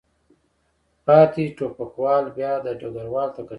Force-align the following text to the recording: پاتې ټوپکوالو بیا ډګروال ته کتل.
پاتې 1.05 1.43
ټوپکوالو 1.57 2.29
بیا 2.37 2.51
ډګروال 2.63 3.29
ته 3.35 3.39
کتل. 3.43 3.49